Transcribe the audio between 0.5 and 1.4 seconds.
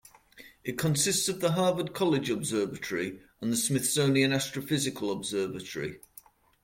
It consists